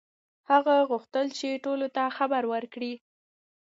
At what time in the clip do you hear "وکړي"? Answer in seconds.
2.51-2.93